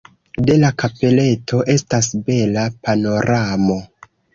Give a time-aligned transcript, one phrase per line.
[0.47, 3.83] De la kapeleto estas bela panoramo.